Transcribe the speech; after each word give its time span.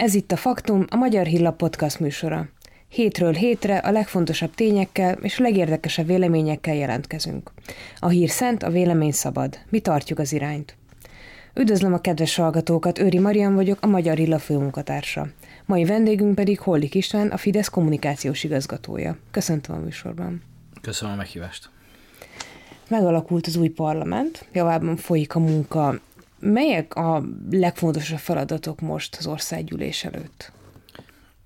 Ez 0.00 0.14
itt 0.14 0.32
a 0.32 0.36
Faktum, 0.36 0.84
a 0.90 0.96
Magyar 0.96 1.26
Hilla 1.26 1.50
podcast 1.50 2.00
műsora. 2.00 2.48
Hétről 2.88 3.32
hétre 3.32 3.78
a 3.78 3.90
legfontosabb 3.90 4.54
tényekkel 4.54 5.12
és 5.22 5.38
a 5.38 5.42
legérdekesebb 5.42 6.06
véleményekkel 6.06 6.74
jelentkezünk. 6.74 7.50
A 7.98 8.08
hír 8.08 8.30
szent, 8.30 8.62
a 8.62 8.70
vélemény 8.70 9.12
szabad. 9.12 9.58
Mi 9.68 9.80
tartjuk 9.80 10.18
az 10.18 10.32
irányt. 10.32 10.76
Üdvözlöm 11.54 11.92
a 11.92 12.00
kedves 12.00 12.34
hallgatókat, 12.34 12.98
Őri 12.98 13.18
Marian 13.18 13.54
vagyok, 13.54 13.78
a 13.80 13.86
Magyar 13.86 14.16
Hilla 14.16 14.38
főmunkatársa. 14.38 15.28
Mai 15.66 15.84
vendégünk 15.84 16.34
pedig 16.34 16.60
Hollik 16.60 16.94
István, 16.94 17.28
a 17.28 17.36
Fidesz 17.36 17.68
kommunikációs 17.68 18.44
igazgatója. 18.44 19.16
Köszöntöm 19.30 19.76
a 19.76 19.78
műsorban. 19.78 20.42
Köszönöm 20.80 21.14
a 21.14 21.16
meghívást. 21.16 21.70
Megalakult 22.88 23.46
az 23.46 23.56
új 23.56 23.68
parlament, 23.68 24.46
javában 24.52 24.96
folyik 24.96 25.34
a 25.34 25.38
munka. 25.38 26.00
Melyek 26.40 26.94
a 26.94 27.22
legfontosabb 27.50 28.18
feladatok 28.18 28.80
most 28.80 29.16
az 29.16 29.26
országgyűlés 29.26 30.04
előtt? 30.04 30.52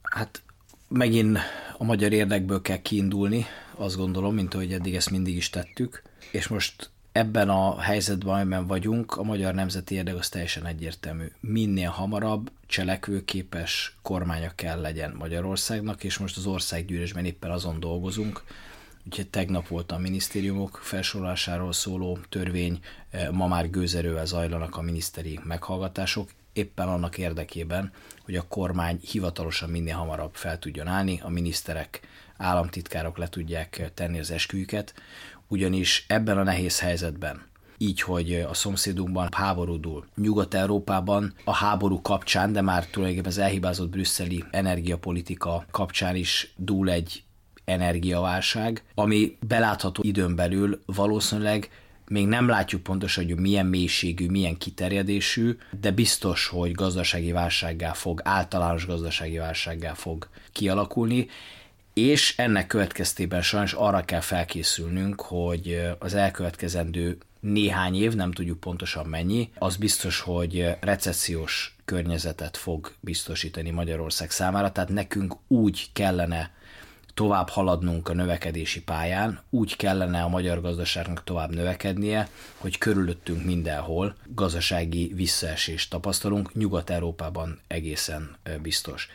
Hát 0.02 0.42
megint 0.88 1.38
a 1.78 1.84
magyar 1.84 2.12
érdekből 2.12 2.62
kell 2.62 2.82
kiindulni, 2.82 3.46
azt 3.76 3.96
gondolom, 3.96 4.34
mint 4.34 4.54
ahogy 4.54 4.72
eddig 4.72 4.94
ezt 4.94 5.10
mindig 5.10 5.36
is 5.36 5.50
tettük, 5.50 6.02
és 6.32 6.48
most 6.48 6.90
ebben 7.12 7.48
a 7.48 7.80
helyzetben, 7.80 8.34
amiben 8.34 8.66
vagyunk, 8.66 9.16
a 9.16 9.22
magyar 9.22 9.54
nemzeti 9.54 9.94
érdek 9.94 10.16
az 10.16 10.28
teljesen 10.28 10.66
egyértelmű. 10.66 11.24
Minél 11.40 11.90
hamarabb 11.90 12.50
cselekvőképes 12.66 13.96
kormánya 14.02 14.50
kell 14.54 14.80
legyen 14.80 15.14
Magyarországnak, 15.18 16.04
és 16.04 16.18
most 16.18 16.36
az 16.36 16.46
országgyűlésben 16.46 17.24
éppen 17.24 17.50
azon 17.50 17.80
dolgozunk, 17.80 18.42
Úgyhogy 19.06 19.28
tegnap 19.28 19.68
volt 19.68 19.92
a 19.92 19.98
minisztériumok 19.98 20.80
felsorolásáról 20.82 21.72
szóló 21.72 22.18
törvény, 22.28 22.78
ma 23.30 23.46
már 23.46 23.70
gőzerővel 23.70 24.26
zajlanak 24.26 24.76
a 24.76 24.82
miniszteri 24.82 25.40
meghallgatások, 25.42 26.30
éppen 26.52 26.88
annak 26.88 27.18
érdekében, 27.18 27.92
hogy 28.24 28.36
a 28.36 28.48
kormány 28.48 29.00
hivatalosan 29.10 29.70
minél 29.70 29.94
hamarabb 29.94 30.34
fel 30.34 30.58
tudjon 30.58 30.86
állni, 30.86 31.20
a 31.22 31.28
miniszterek, 31.28 32.00
államtitkárok 32.36 33.18
le 33.18 33.28
tudják 33.28 33.90
tenni 33.94 34.18
az 34.18 34.30
esküjüket, 34.30 34.94
ugyanis 35.48 36.04
ebben 36.08 36.38
a 36.38 36.42
nehéz 36.42 36.80
helyzetben, 36.80 37.46
így, 37.78 38.00
hogy 38.00 38.34
a 38.34 38.54
szomszédunkban 38.54 39.28
háború 39.32 39.80
dúl. 39.80 40.06
Nyugat-Európában 40.16 41.34
a 41.44 41.52
háború 41.54 42.00
kapcsán, 42.02 42.52
de 42.52 42.60
már 42.60 42.86
tulajdonképpen 42.86 43.30
az 43.30 43.38
elhibázott 43.38 43.90
brüsszeli 43.90 44.44
energiapolitika 44.50 45.66
kapcsán 45.70 46.16
is 46.16 46.52
dúl 46.56 46.90
egy 46.90 47.24
energiaválság, 47.64 48.82
ami 48.94 49.36
belátható 49.46 50.02
időn 50.04 50.34
belül 50.34 50.82
valószínűleg 50.86 51.70
még 52.08 52.26
nem 52.26 52.48
látjuk 52.48 52.82
pontosan, 52.82 53.24
hogy 53.24 53.38
milyen 53.38 53.66
mélységű, 53.66 54.28
milyen 54.28 54.58
kiterjedésű, 54.58 55.56
de 55.80 55.90
biztos, 55.90 56.46
hogy 56.46 56.72
gazdasági 56.72 57.32
válsággá 57.32 57.92
fog, 57.92 58.20
általános 58.24 58.86
gazdasági 58.86 59.36
válsággá 59.36 59.94
fog 59.94 60.28
kialakulni, 60.52 61.28
és 61.94 62.34
ennek 62.36 62.66
következtében 62.66 63.42
sajnos 63.42 63.72
arra 63.72 64.04
kell 64.04 64.20
felkészülnünk, 64.20 65.20
hogy 65.20 65.90
az 65.98 66.14
elkövetkezendő 66.14 67.18
néhány 67.40 67.94
év, 67.94 68.14
nem 68.14 68.32
tudjuk 68.32 68.60
pontosan 68.60 69.06
mennyi, 69.06 69.50
az 69.58 69.76
biztos, 69.76 70.20
hogy 70.20 70.76
recessziós 70.80 71.76
környezetet 71.84 72.56
fog 72.56 72.92
biztosítani 73.00 73.70
Magyarország 73.70 74.30
számára, 74.30 74.72
tehát 74.72 74.90
nekünk 74.90 75.34
úgy 75.48 75.88
kellene 75.92 76.50
tovább 77.14 77.48
haladnunk 77.48 78.08
a 78.08 78.12
növekedési 78.14 78.82
pályán, 78.82 79.40
úgy 79.50 79.76
kellene 79.76 80.22
a 80.22 80.28
magyar 80.28 80.60
gazdaságnak 80.60 81.24
tovább 81.24 81.54
növekednie, 81.54 82.28
hogy 82.56 82.78
körülöttünk 82.78 83.44
mindenhol 83.44 84.16
gazdasági 84.26 85.12
visszaesést 85.14 85.90
tapasztalunk, 85.90 86.54
Nyugat-Európában 86.54 87.58
egészen 87.66 88.36
biztos. 88.62 89.08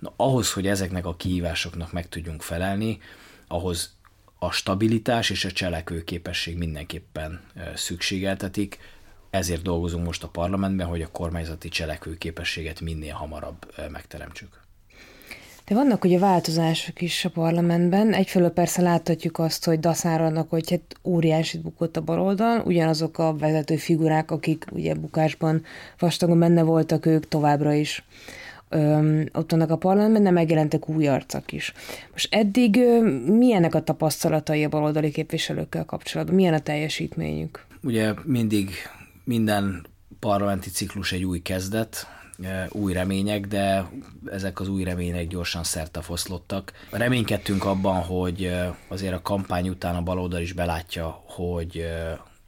Na, 0.00 0.12
ahhoz, 0.16 0.52
hogy 0.52 0.66
ezeknek 0.66 1.06
a 1.06 1.16
kihívásoknak 1.16 1.92
meg 1.92 2.08
tudjunk 2.08 2.42
felelni, 2.42 3.00
ahhoz 3.46 3.94
a 4.38 4.50
stabilitás 4.50 5.30
és 5.30 5.44
a 5.44 5.52
cselekvő 5.52 6.04
képesség 6.04 6.56
mindenképpen 6.56 7.40
szükségeltetik, 7.74 8.78
ezért 9.30 9.62
dolgozunk 9.62 10.06
most 10.06 10.22
a 10.22 10.28
parlamentben, 10.28 10.86
hogy 10.86 11.02
a 11.02 11.10
kormányzati 11.10 11.68
cselekvő 11.68 12.18
képességet 12.18 12.80
minél 12.80 13.14
hamarabb 13.14 13.74
megteremtsük. 13.90 14.63
De 15.66 15.74
vannak 15.74 16.04
ugye 16.04 16.18
változások 16.18 17.00
is 17.00 17.24
a 17.24 17.30
parlamentben. 17.30 18.12
Egyfelől 18.12 18.50
persze 18.50 18.82
láthatjuk 18.82 19.38
azt, 19.38 19.64
hogy 19.64 19.80
daszáradnak, 19.80 20.50
hogy 20.50 20.70
hát 20.70 20.96
óriásit 21.02 21.62
bukott 21.62 21.96
a 21.96 22.00
baloldal, 22.00 22.60
ugyanazok 22.60 23.18
a 23.18 23.36
vezető 23.36 23.76
figurák, 23.76 24.30
akik 24.30 24.64
ugye 24.72 24.94
bukásban 24.94 25.62
vastagon 25.98 26.38
benne 26.38 26.62
voltak 26.62 27.06
ők 27.06 27.28
továbbra 27.28 27.72
is 27.72 28.04
öm, 28.68 29.28
ott 29.32 29.50
vannak 29.50 29.70
a 29.70 29.76
parlamentben, 29.76 30.22
de 30.22 30.30
megjelentek 30.30 30.88
új 30.88 31.08
arcak 31.08 31.52
is. 31.52 31.72
Most 32.10 32.34
eddig 32.34 32.76
öm, 32.76 33.06
milyenek 33.14 33.74
a 33.74 33.82
tapasztalatai 33.82 34.64
a 34.64 34.68
baloldali 34.68 35.10
képviselőkkel 35.10 35.84
kapcsolatban? 35.84 36.34
Milyen 36.34 36.54
a 36.54 36.60
teljesítményük? 36.60 37.66
Ugye 37.82 38.12
mindig 38.24 38.70
minden 39.24 39.86
parlamenti 40.20 40.70
ciklus 40.70 41.12
egy 41.12 41.24
új 41.24 41.38
kezdet, 41.38 42.06
új 42.68 42.92
remények, 42.92 43.46
de 43.46 43.90
ezek 44.30 44.60
az 44.60 44.68
új 44.68 44.84
remények 44.84 45.28
gyorsan 45.28 45.62
foszlottak. 45.92 46.72
Reménykedtünk 46.90 47.64
abban, 47.64 48.02
hogy 48.02 48.52
azért 48.88 49.14
a 49.14 49.22
kampány 49.22 49.68
után 49.68 49.96
a 49.96 50.02
baloldal 50.02 50.40
is 50.40 50.52
belátja, 50.52 51.22
hogy 51.26 51.86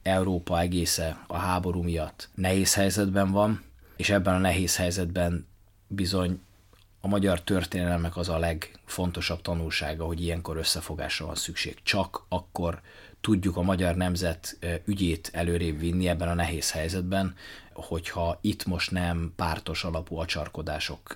Európa 0.03 0.61
egésze 0.61 1.25
a 1.27 1.37
háború 1.37 1.83
miatt 1.83 2.29
nehéz 2.35 2.75
helyzetben 2.75 3.31
van, 3.31 3.63
és 3.97 4.11
ebben 4.11 4.35
a 4.35 4.39
nehéz 4.39 4.77
helyzetben 4.77 5.47
bizony 5.87 6.41
a 7.01 7.09
magyar 7.09 7.41
történelmek 7.41 8.17
az 8.17 8.29
a 8.29 8.39
legfontosabb 8.39 9.43
tanulsága, 9.43 10.05
hogy 10.05 10.23
ilyenkor 10.23 10.57
összefogásra 10.57 11.27
van 11.27 11.35
szükség. 11.35 11.77
Csak 11.83 12.25
akkor 12.29 12.81
tudjuk 13.27 13.57
a 13.57 13.63
magyar 13.63 13.95
nemzet 13.95 14.59
ügyét 14.85 15.31
előrébb 15.33 15.79
vinni 15.79 16.09
ebben 16.09 16.29
a 16.29 16.35
nehéz 16.35 16.71
helyzetben, 16.71 17.35
hogyha 17.73 18.39
itt 18.41 18.67
most 18.67 18.91
nem 18.91 19.33
pártos 19.37 19.85
alapú 19.85 20.17
acsarkodások 20.17 21.13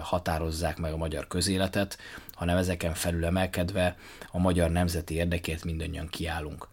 határozzák 0.00 0.78
meg 0.78 0.92
a 0.92 0.96
magyar 0.96 1.26
közéletet, 1.26 1.98
hanem 2.32 2.56
ezeken 2.56 2.94
felül 2.94 3.24
emelkedve 3.24 3.96
a 4.30 4.38
magyar 4.38 4.70
nemzeti 4.70 5.14
érdekét 5.14 5.64
mindannyian 5.64 6.08
kiállunk. 6.08 6.68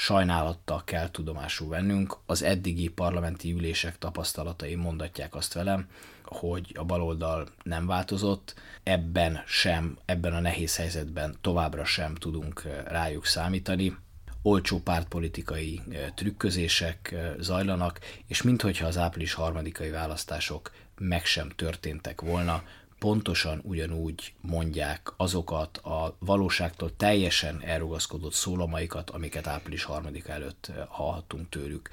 Sajnálattal 0.00 0.84
kell 0.84 1.10
tudomásul 1.10 1.68
vennünk, 1.68 2.16
az 2.26 2.42
eddigi 2.42 2.88
parlamenti 2.88 3.52
ülések 3.52 3.98
tapasztalatai 3.98 4.74
mondatják 4.74 5.34
azt 5.34 5.52
velem, 5.52 5.88
hogy 6.24 6.74
a 6.78 6.84
baloldal 6.84 7.48
nem 7.62 7.86
változott, 7.86 8.54
ebben 8.82 9.42
sem, 9.46 9.98
ebben 10.04 10.34
a 10.34 10.40
nehéz 10.40 10.76
helyzetben 10.76 11.36
továbbra 11.40 11.84
sem 11.84 12.14
tudunk 12.14 12.62
rájuk 12.86 13.26
számítani. 13.26 13.96
Olcsó 14.42 14.80
pártpolitikai 14.80 15.80
trükközések 16.14 17.14
zajlanak, 17.38 18.00
és 18.26 18.42
minthogyha 18.42 18.86
az 18.86 18.98
április 18.98 19.32
harmadikai 19.32 19.90
választások 19.90 20.72
meg 20.98 21.24
sem 21.24 21.48
történtek 21.48 22.20
volna, 22.20 22.62
pontosan 22.98 23.60
ugyanúgy 23.62 24.32
mondják 24.40 25.12
azokat 25.16 25.76
a 25.76 26.16
valóságtól 26.18 26.96
teljesen 26.96 27.62
elrugaszkodott 27.64 28.32
szólamaikat, 28.32 29.10
amiket 29.10 29.46
április 29.46 29.84
harmadik 29.84 30.28
előtt 30.28 30.72
hallhattunk 30.88 31.48
tőlük. 31.48 31.90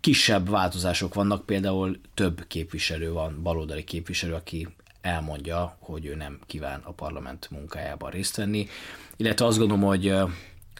Kisebb 0.00 0.48
változások 0.48 1.14
vannak, 1.14 1.46
például 1.46 2.00
több 2.14 2.46
képviselő 2.46 3.12
van, 3.12 3.42
baloldali 3.42 3.84
képviselő, 3.84 4.34
aki 4.34 4.68
elmondja, 5.00 5.76
hogy 5.78 6.06
ő 6.06 6.14
nem 6.14 6.40
kíván 6.46 6.80
a 6.84 6.92
parlament 6.92 7.50
munkájában 7.50 8.10
részt 8.10 8.36
venni, 8.36 8.68
illetve 9.16 9.46
azt 9.46 9.58
gondolom, 9.58 9.82
hogy 9.82 10.08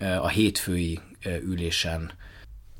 a 0.00 0.28
hétfői 0.28 1.00
ülésen 1.24 2.12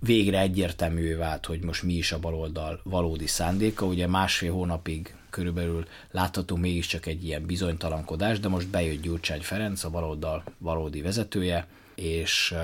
végre 0.00 0.40
egyértelművé 0.40 1.12
vált, 1.12 1.46
hogy 1.46 1.60
most 1.60 1.82
mi 1.82 1.92
is 1.92 2.12
a 2.12 2.18
baloldal 2.18 2.80
valódi 2.82 3.26
szándéka. 3.26 3.86
Ugye 3.86 4.06
másfél 4.06 4.52
hónapig 4.52 5.14
körülbelül 5.36 5.86
látható 6.10 6.56
mégiscsak 6.56 7.06
egy 7.06 7.24
ilyen 7.24 7.46
bizonytalankodás, 7.46 8.40
de 8.40 8.48
most 8.48 8.68
bejött 8.68 9.02
Gyurcsány 9.02 9.40
Ferenc, 9.40 9.84
a 9.84 9.90
baloldal 9.90 10.42
valódi 10.58 11.00
vezetője, 11.00 11.66
és 11.94 12.54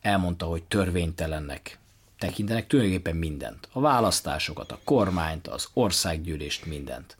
elmondta, 0.00 0.46
hogy 0.46 0.62
törvénytelennek 0.62 1.78
tekintenek 2.18 2.66
tulajdonképpen 2.66 3.16
mindent. 3.16 3.68
A 3.72 3.80
választásokat, 3.80 4.72
a 4.72 4.78
kormányt, 4.84 5.48
az 5.48 5.68
országgyűlést, 5.72 6.66
mindent. 6.66 7.16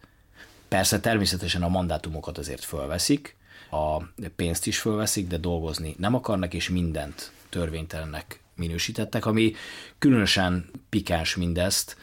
Persze 0.69 1.01
természetesen 1.01 1.63
a 1.63 1.69
mandátumokat 1.69 2.39
azért 2.39 2.65
fölveszik, 2.65 3.37
a 3.71 4.03
pénzt 4.37 4.67
is 4.67 4.79
fölveszik, 4.79 5.27
de 5.27 5.37
dolgozni 5.37 5.95
nem 5.99 6.15
akarnak, 6.15 6.55
és 6.55 6.69
mindent 6.69 7.33
törvénytelennek 7.49 8.41
minősítettek, 8.55 9.27
ami 9.27 9.55
különösen 9.99 10.71
pikáns 10.89 11.37
mindezt, 11.37 11.97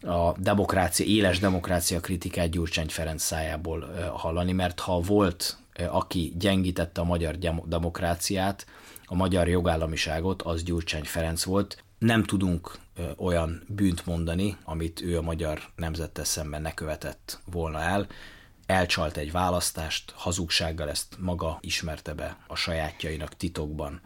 a 0.00 0.32
demokrácia, 0.38 1.06
éles 1.06 1.38
demokrácia 1.38 2.00
kritikát 2.00 2.50
Gyurcsány 2.50 2.88
Ferenc 2.88 3.22
szájából 3.22 4.10
hallani, 4.14 4.52
mert 4.52 4.80
ha 4.80 5.00
volt, 5.00 5.56
aki 5.88 6.32
gyengítette 6.38 7.00
a 7.00 7.04
magyar 7.04 7.38
demokráciát, 7.64 8.66
a 9.04 9.14
magyar 9.14 9.48
jogállamiságot, 9.48 10.42
az 10.42 10.62
Gyurcsány 10.62 11.04
Ferenc 11.04 11.44
volt. 11.44 11.82
nem 11.98 12.24
tudunk 12.24 12.78
olyan 13.16 13.62
bűnt 13.66 14.06
mondani, 14.06 14.56
amit 14.64 15.00
ő 15.00 15.18
a 15.18 15.22
magyar 15.22 15.60
nemzettel 15.76 16.24
szemben 16.24 16.62
ne 16.62 16.74
követett 16.74 17.40
volna 17.44 17.80
el. 17.80 18.06
Elcsalt 18.66 19.16
egy 19.16 19.32
választást, 19.32 20.12
hazugsággal 20.16 20.88
ezt 20.88 21.16
maga 21.18 21.58
ismerte 21.60 22.14
be 22.14 22.36
a 22.46 22.54
sajátjainak 22.56 23.36
titokban 23.36 24.00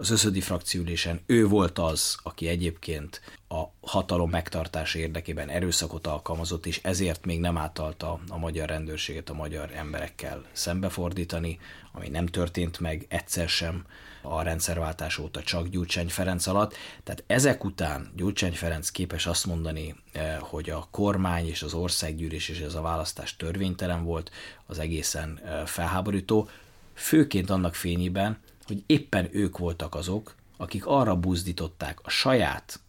az 0.00 0.10
összödi 0.10 0.40
frakciülésen 0.40 1.20
ő 1.26 1.46
volt 1.46 1.78
az, 1.78 2.16
aki 2.22 2.48
egyébként 2.48 3.20
a 3.48 3.62
hatalom 3.80 4.30
megtartása 4.30 4.98
érdekében 4.98 5.48
erőszakot 5.48 6.06
alkalmazott, 6.06 6.66
és 6.66 6.80
ezért 6.82 7.24
még 7.24 7.40
nem 7.40 7.56
átalta 7.56 8.20
a 8.28 8.38
magyar 8.38 8.68
rendőrséget 8.68 9.30
a 9.30 9.34
magyar 9.34 9.70
emberekkel 9.74 10.44
szembefordítani, 10.52 11.58
ami 11.92 12.08
nem 12.08 12.26
történt 12.26 12.78
meg 12.78 13.06
egyszer 13.08 13.48
sem 13.48 13.84
a 14.22 14.42
rendszerváltás 14.42 15.18
óta 15.18 15.42
csak 15.42 15.68
Gyurcsány 15.68 16.08
Ferenc 16.08 16.46
alatt. 16.46 16.74
Tehát 17.04 17.24
ezek 17.26 17.64
után 17.64 18.12
Gyurcsány 18.16 18.54
Ferenc 18.54 18.90
képes 18.90 19.26
azt 19.26 19.46
mondani, 19.46 19.94
eh, 20.12 20.36
hogy 20.40 20.70
a 20.70 20.88
kormány 20.90 21.46
és 21.46 21.62
az 21.62 21.74
országgyűlés 21.74 22.48
és 22.48 22.60
ez 22.60 22.74
a 22.74 22.80
választás 22.80 23.36
törvénytelen 23.36 24.04
volt, 24.04 24.30
az 24.66 24.78
egészen 24.78 25.40
eh, 25.44 25.66
felháborító, 25.66 26.48
főként 26.94 27.50
annak 27.50 27.74
fényében, 27.74 28.38
hogy 28.70 28.82
éppen 28.86 29.28
ők 29.32 29.58
voltak 29.58 29.94
azok, 29.94 30.34
akik 30.56 30.86
arra 30.86 31.16
buzdították 31.16 31.98
a 32.02 32.10
saját 32.10 32.80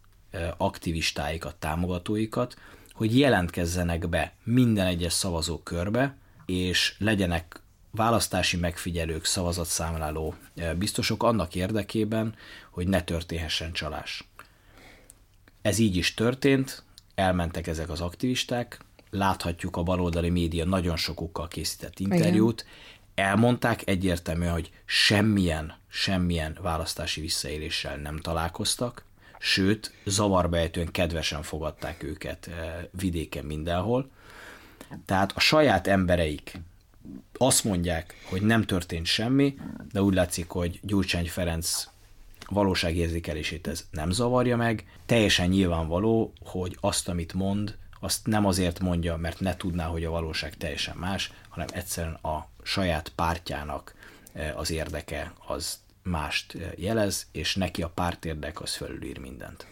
aktivistáikat, 0.56 1.56
támogatóikat, 1.56 2.56
hogy 2.92 3.18
jelentkezzenek 3.18 4.08
be 4.08 4.32
minden 4.44 4.86
egyes 4.86 5.12
szavazókörbe, 5.12 6.16
és 6.46 6.94
legyenek 6.98 7.60
választási 7.90 8.56
megfigyelők, 8.56 9.24
szavazatszámláló 9.24 10.34
biztosok 10.78 11.22
annak 11.22 11.54
érdekében, 11.54 12.34
hogy 12.70 12.88
ne 12.88 13.02
történhessen 13.02 13.72
csalás. 13.72 14.28
Ez 15.62 15.78
így 15.78 15.96
is 15.96 16.14
történt, 16.14 16.82
elmentek 17.14 17.66
ezek 17.66 17.90
az 17.90 18.00
aktivisták, 18.00 18.80
láthatjuk 19.10 19.76
a 19.76 19.82
baloldali 19.82 20.30
média 20.30 20.64
nagyon 20.64 20.96
sokukkal 20.96 21.48
készített 21.48 21.98
interjút, 21.98 22.60
Igen 22.60 22.72
elmondták 23.14 23.88
egyértelműen, 23.88 24.52
hogy 24.52 24.70
semmilyen, 24.84 25.74
semmilyen 25.88 26.58
választási 26.60 27.20
visszaéléssel 27.20 27.96
nem 27.96 28.18
találkoztak, 28.18 29.04
sőt, 29.38 29.94
ejtően 30.52 30.90
kedvesen 30.90 31.42
fogadták 31.42 32.02
őket 32.02 32.46
eh, 32.46 32.84
vidéken 32.90 33.44
mindenhol. 33.44 34.10
Tehát 35.04 35.32
a 35.34 35.40
saját 35.40 35.86
embereik 35.86 36.60
azt 37.38 37.64
mondják, 37.64 38.14
hogy 38.28 38.42
nem 38.42 38.62
történt 38.62 39.06
semmi, 39.06 39.54
de 39.92 40.02
úgy 40.02 40.14
látszik, 40.14 40.48
hogy 40.48 40.80
Gyurcsány 40.82 41.28
Ferenc 41.28 41.88
valóságérzékelését 42.48 43.66
ez 43.66 43.86
nem 43.90 44.10
zavarja 44.10 44.56
meg. 44.56 44.84
Teljesen 45.06 45.48
nyilvánvaló, 45.48 46.32
hogy 46.44 46.76
azt, 46.80 47.08
amit 47.08 47.32
mond, 47.32 47.76
azt 48.00 48.26
nem 48.26 48.46
azért 48.46 48.80
mondja, 48.80 49.16
mert 49.16 49.40
ne 49.40 49.56
tudná, 49.56 49.86
hogy 49.86 50.04
a 50.04 50.10
valóság 50.10 50.56
teljesen 50.56 50.96
más, 50.96 51.32
hanem 51.52 51.66
egyszerűen 51.72 52.14
a 52.14 52.46
saját 52.62 53.08
pártjának 53.08 53.94
eh, 54.32 54.58
az 54.58 54.70
érdeke 54.70 55.32
az 55.46 55.78
mást 56.02 56.54
eh, 56.54 56.70
jelez, 56.76 57.26
és 57.32 57.54
neki 57.54 57.82
a 57.82 57.88
pártérdek 57.94 58.60
az 58.60 58.74
fölülír 58.74 59.18
mindent. 59.18 59.66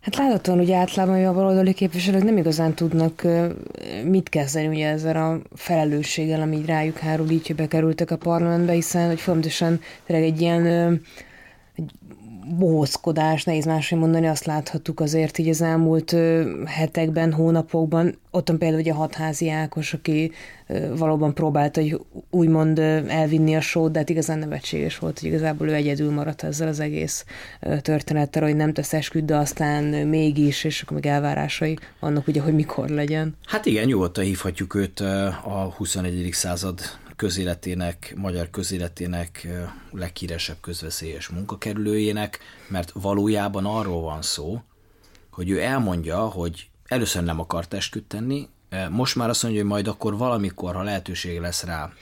Hát 0.00 0.16
láthatóan 0.16 0.58
ugye 0.58 0.76
általában 0.76 1.24
a 1.24 1.32
baloldali 1.32 1.72
képviselők 1.74 2.22
nem 2.22 2.36
igazán 2.36 2.74
tudnak 2.74 3.24
eh, 3.24 3.50
mit 4.04 4.28
kezdeni 4.28 4.66
ugye 4.66 4.88
ezzel 4.88 5.16
a 5.16 5.56
felelősséggel, 5.56 6.40
ami 6.40 6.64
rájuk 6.64 6.98
hárul, 6.98 7.30
így, 7.30 7.46
hogy 7.46 7.56
bekerültek 7.56 8.10
a 8.10 8.16
parlamentbe, 8.16 8.72
hiszen 8.72 9.06
hogy 9.06 9.20
folyamatosan 9.20 9.80
tényleg 10.04 10.26
egy 10.26 10.40
ilyen 10.40 10.66
egy 11.74 11.92
bohózkodás, 12.48 13.44
nehéz 13.44 13.64
máshogy 13.64 13.98
mondani, 13.98 14.26
azt 14.26 14.44
láthattuk 14.44 15.00
azért 15.00 15.38
így 15.38 15.48
az 15.48 15.60
elmúlt 15.60 16.16
hetekben, 16.64 17.32
hónapokban. 17.32 18.18
Ottan 18.30 18.58
például 18.58 18.80
ugye 18.80 18.92
a 18.92 18.96
hatházi 18.96 19.50
Ákos, 19.50 19.94
aki 19.94 20.32
valóban 20.96 21.34
próbálta, 21.34 21.80
hogy 21.80 22.00
úgymond 22.30 22.78
elvinni 23.08 23.56
a 23.56 23.60
sót, 23.60 23.92
de 23.92 23.98
hát 23.98 24.08
igazán 24.08 24.38
nevetséges 24.38 24.98
volt, 24.98 25.18
hogy 25.18 25.28
igazából 25.28 25.68
ő 25.68 25.74
egyedül 25.74 26.10
maradt 26.10 26.42
ezzel 26.42 26.68
az 26.68 26.80
egész 26.80 27.24
történettel, 27.80 28.42
hogy 28.42 28.56
nem 28.56 28.72
tesz 28.72 28.92
esküd, 28.92 29.24
de 29.24 29.36
aztán 29.36 29.84
mégis, 29.84 30.64
és 30.64 30.82
akkor 30.82 30.96
még 30.96 31.06
elvárásai 31.06 31.78
vannak 32.00 32.26
ugye, 32.26 32.40
hogy 32.40 32.54
mikor 32.54 32.88
legyen. 32.88 33.36
Hát 33.46 33.66
igen, 33.66 33.84
nyugodtan 33.84 34.24
hívhatjuk 34.24 34.74
őt 34.74 35.00
a 35.00 35.72
21. 35.76 36.28
század 36.32 36.80
közéletének, 37.16 38.12
magyar 38.16 38.50
közéletének 38.50 39.48
leghíresebb 39.92 40.56
közveszélyes 40.60 41.28
munkakerülőjének, 41.28 42.38
mert 42.68 42.90
valójában 42.94 43.66
arról 43.66 44.00
van 44.00 44.22
szó, 44.22 44.62
hogy 45.30 45.50
ő 45.50 45.60
elmondja, 45.60 46.18
hogy 46.18 46.68
először 46.86 47.22
nem 47.22 47.40
akart 47.40 47.74
esküdt 47.74 48.08
tenni, 48.08 48.48
most 48.90 49.14
már 49.14 49.28
azt 49.28 49.42
mondja, 49.42 49.60
hogy 49.60 49.70
majd 49.70 49.88
akkor 49.88 50.16
valamikor, 50.16 50.74
ha 50.74 50.82
lehetőség 50.82 51.40
lesz 51.40 51.64
rá, 51.64 51.92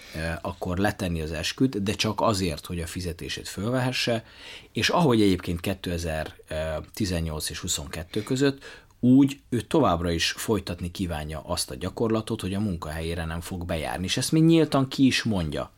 akkor 0.40 0.78
letenni 0.78 1.20
az 1.20 1.32
esküt, 1.32 1.82
de 1.82 1.92
csak 1.92 2.20
azért, 2.20 2.66
hogy 2.66 2.80
a 2.80 2.86
fizetését 2.86 3.48
fölvehesse, 3.48 4.24
és 4.72 4.88
ahogy 4.88 5.22
egyébként 5.22 5.60
2018 5.60 7.50
és 7.50 7.58
22 7.58 8.22
között, 8.22 8.83
úgy 9.04 9.40
ő 9.48 9.60
továbbra 9.60 10.10
is 10.10 10.30
folytatni 10.30 10.90
kívánja 10.90 11.40
azt 11.46 11.70
a 11.70 11.74
gyakorlatot, 11.74 12.40
hogy 12.40 12.54
a 12.54 12.60
munkahelyére 12.60 13.24
nem 13.24 13.40
fog 13.40 13.64
bejárni, 13.64 14.04
és 14.04 14.16
ezt 14.16 14.32
még 14.32 14.42
nyíltan 14.42 14.88
ki 14.88 15.06
is 15.06 15.22
mondja. 15.22 15.70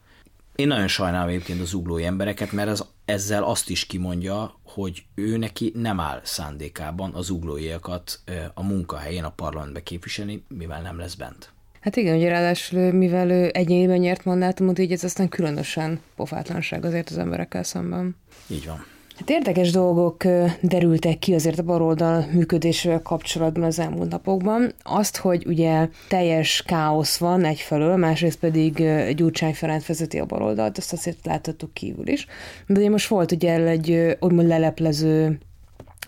Én 0.54 0.66
nagyon 0.66 0.88
sajnálom 0.88 1.28
egyébként 1.28 1.60
az 1.60 1.74
uglói 1.74 2.04
embereket, 2.04 2.52
mert 2.52 2.68
ez, 2.68 2.84
ezzel 3.04 3.42
azt 3.42 3.70
is 3.70 3.86
kimondja, 3.86 4.58
hogy 4.64 5.04
ő 5.14 5.36
neki 5.36 5.72
nem 5.74 6.00
áll 6.00 6.20
szándékában 6.24 7.14
az 7.14 7.30
uglóiakat 7.30 8.20
a 8.54 8.62
munkahelyén 8.62 9.24
a 9.24 9.30
parlamentbe 9.30 9.82
képviselni, 9.82 10.44
mivel 10.48 10.82
nem 10.82 10.98
lesz 10.98 11.14
bent. 11.14 11.52
Hát 11.80 11.96
igen, 11.96 12.16
ugye 12.16 12.28
ráadásul 12.28 12.92
mivel 12.92 13.30
ő 13.30 13.50
egyéniben 13.52 13.98
nyert 13.98 14.24
mandátumot, 14.24 14.78
így 14.78 14.92
ez 14.92 15.04
aztán 15.04 15.28
különösen 15.28 16.00
pofátlanság 16.16 16.84
azért 16.84 17.10
az 17.10 17.18
emberekkel 17.18 17.62
szemben. 17.62 18.16
Így 18.46 18.66
van. 18.66 18.84
Hát 19.16 19.30
érdekes 19.30 19.70
dolgok 19.70 20.24
derültek 20.60 21.18
ki 21.18 21.34
azért 21.34 21.58
a 21.58 21.62
baloldal 21.62 22.26
működésével 22.32 23.02
kapcsolatban 23.02 23.62
az 23.62 23.78
elmúlt 23.78 24.10
napokban. 24.10 24.72
Azt, 24.82 25.16
hogy 25.16 25.46
ugye 25.46 25.88
teljes 26.08 26.62
káosz 26.66 27.16
van 27.16 27.44
egyfelől, 27.44 27.96
másrészt 27.96 28.38
pedig 28.38 28.84
Gyurcsány 29.14 29.54
Ferenc 29.54 29.86
vezeti 29.86 30.18
a 30.18 30.24
baloldalt, 30.24 30.78
azt 30.78 30.92
azért 30.92 31.26
láthattuk 31.26 31.74
kívül 31.74 32.08
is. 32.08 32.26
De 32.66 32.78
ugye 32.78 32.90
most 32.90 33.08
volt 33.08 33.32
ugye 33.32 33.60
egy 33.60 34.16
úgymond 34.20 34.48
leleplező 34.48 35.38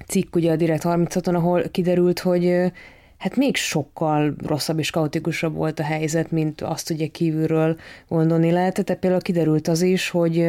cikk 0.07 0.35
ugye 0.35 0.53
a 0.53 0.57
Direkt 0.57 0.85
36-on, 0.87 1.35
ahol 1.35 1.63
kiderült, 1.71 2.19
hogy 2.19 2.73
hát 3.19 3.37
még 3.37 3.57
sokkal 3.57 4.35
rosszabb 4.47 4.79
és 4.79 4.91
kaotikusabb 4.91 5.55
volt 5.55 5.81
a 5.81 5.83
helyzet, 5.83 6.31
mint 6.31 6.61
azt 6.61 6.91
ugye 6.91 7.07
kívülről 7.07 7.77
gondolni 8.09 8.51
lehetett. 8.51 8.85
Tehát 8.85 9.01
például 9.01 9.23
kiderült 9.23 9.69
az 9.69 9.83
is, 9.83 10.09
hogy 10.09 10.49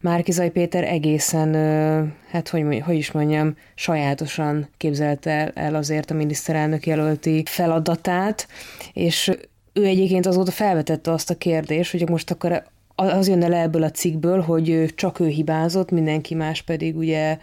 Márkizai 0.00 0.50
Péter 0.50 0.84
egészen, 0.84 1.54
hát 2.30 2.48
hogy, 2.48 2.82
hogy 2.84 2.96
is 2.96 3.12
mondjam, 3.12 3.56
sajátosan 3.74 4.68
képzelte 4.76 5.50
el 5.54 5.74
azért 5.74 6.10
a 6.10 6.14
miniszterelnök 6.14 6.86
jelölti 6.86 7.42
feladatát, 7.46 8.48
és 8.92 9.32
ő 9.72 9.84
egyébként 9.84 10.26
azóta 10.26 10.50
felvetette 10.50 11.12
azt 11.12 11.30
a 11.30 11.36
kérdést, 11.36 11.90
hogy 11.90 12.08
most 12.08 12.30
akkor 12.30 12.64
az 13.08 13.28
jönne 13.28 13.48
le 13.48 13.60
ebből 13.60 13.82
a 13.82 13.90
cikkből, 13.90 14.40
hogy 14.40 14.92
csak 14.94 15.20
ő 15.20 15.26
hibázott, 15.26 15.90
mindenki 15.90 16.34
más 16.34 16.62
pedig 16.62 16.96
ugye 16.96 17.38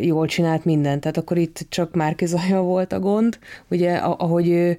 jól 0.00 0.26
csinált 0.26 0.64
mindent. 0.64 1.00
Tehát 1.00 1.16
akkor 1.16 1.38
itt 1.38 1.66
csak 1.68 1.94
Márki 1.94 2.26
Zaja 2.26 2.60
volt 2.72 2.92
a 2.92 3.00
gond, 3.00 3.38
ugye 3.68 3.96
ahogy 3.96 4.48
ő 4.48 4.78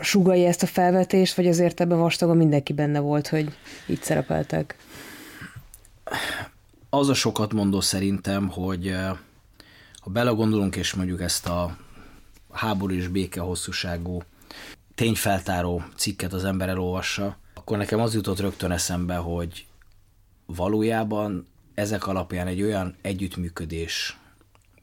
sugalja 0.00 0.48
ezt 0.48 0.62
a 0.62 0.66
felvetést, 0.66 1.34
vagy 1.34 1.46
azért 1.46 1.80
ebben 1.80 1.98
vastagon 1.98 2.36
mindenki 2.36 2.72
benne 2.72 3.00
volt, 3.00 3.28
hogy 3.28 3.56
itt 3.86 4.02
szerepeltek? 4.02 4.76
Az 6.90 7.08
a 7.08 7.14
sokat 7.14 7.52
mondó 7.52 7.80
szerintem, 7.80 8.48
hogy 8.48 8.94
ha 10.00 10.10
belegondolunk, 10.10 10.76
és 10.76 10.94
mondjuk 10.94 11.20
ezt 11.20 11.46
a 11.46 11.76
háború 12.52 12.94
és 12.94 13.08
béke 13.08 13.40
hosszúságú 13.40 14.22
tényfeltáró 14.94 15.82
cikket 15.96 16.32
az 16.32 16.44
ember 16.44 16.68
elolvassa, 16.68 17.36
akkor 17.62 17.76
nekem 17.76 18.00
az 18.00 18.14
jutott 18.14 18.40
rögtön 18.40 18.70
eszembe, 18.70 19.16
hogy 19.16 19.66
valójában 20.46 21.48
ezek 21.74 22.06
alapján 22.06 22.46
egy 22.46 22.62
olyan 22.62 22.96
együttműködés, 23.02 24.18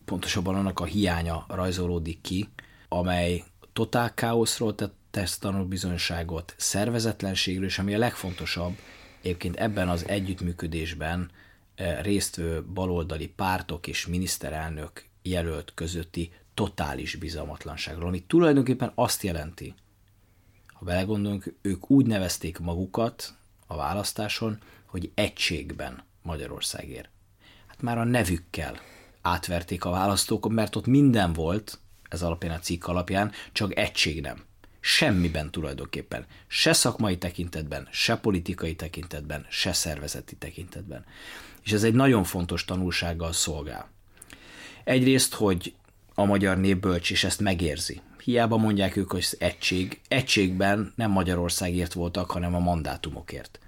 pontosabban 0.06 0.56
annak 0.56 0.80
a 0.80 0.86
hiánya 0.86 1.46
rajzolódik 1.48 2.22
ki, 2.22 2.50
amely 2.88 3.44
totál 3.74 4.14
káoszról 4.14 4.76
tesz 5.12 5.38
tanulbizonyságot, 5.38 6.54
szervezetlenségről, 6.58 7.66
és 7.66 7.80
ami 7.80 7.94
a 7.94 7.98
legfontosabb, 7.98 8.78
egyébként 9.22 9.56
ebben 9.56 9.90
az 9.90 10.08
együttműködésben 10.08 11.32
eh, 11.76 12.00
résztvő 12.02 12.64
baloldali 12.64 13.28
pártok 13.28 13.88
és 13.88 14.08
miniszterelnök 14.08 15.06
jelölt 15.22 15.72
közötti 15.76 16.32
totális 16.54 17.16
bizalmatlanságról, 17.16 18.08
ami 18.08 18.24
tulajdonképpen 18.24 18.92
azt 18.96 19.24
jelenti, 19.24 19.74
ha 20.80 20.86
belegondolunk, 20.86 21.54
ők 21.62 21.90
úgy 21.90 22.06
nevezték 22.06 22.60
magukat 22.60 23.34
a 23.68 23.76
választáson, 23.76 24.58
hogy 24.86 25.12
egységben 25.14 26.04
Magyarországért. 26.22 27.10
Hát 27.68 27.82
már 27.82 27.98
a 27.98 28.04
nevükkel 28.04 28.80
átverték 29.22 29.86
a 29.86 29.90
választókon, 29.90 30.52
mert 30.52 30.76
ott 30.76 30.86
minden 30.86 31.34
volt, 31.34 31.80
ez 32.10 32.22
alapján 32.22 32.56
a 32.56 32.60
cikk 32.60 32.88
alapján, 32.88 33.32
csak 33.52 33.78
egység 33.78 34.22
nem. 34.22 34.44
Semmiben 34.80 35.52
tulajdonképpen. 35.52 36.26
Se 36.48 36.74
szakmai 36.74 37.18
tekintetben, 37.18 37.88
se 37.92 38.18
politikai 38.18 38.76
tekintetben, 38.76 39.46
se 39.50 39.74
szervezeti 39.74 40.36
tekintetben. 40.36 41.06
És 41.64 41.72
ez 41.72 41.84
egy 41.84 41.94
nagyon 41.94 42.24
fontos 42.24 42.66
tanulsággal 42.66 43.34
szolgál. 43.34 43.90
Egyrészt, 44.84 45.34
hogy 45.34 45.74
a 46.14 46.26
magyar 46.26 46.58
népbölcs 46.58 47.10
is 47.10 47.24
ezt 47.24 47.40
megérzi. 47.40 48.02
Hiába 48.30 48.58
mondják 48.58 48.96
ők, 48.96 49.12
hogy 49.12 49.28
egység. 49.40 50.02
Egységben 50.08 50.94
nem 50.96 51.12
Magyarországért 51.12 51.94
voltak, 51.94 52.32
hanem 52.32 52.56
a 52.56 52.60
mandátumokért. 52.60 53.60